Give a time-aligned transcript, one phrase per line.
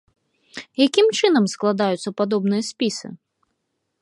[0.85, 3.07] Якім чынам складаюцца падобныя спісы?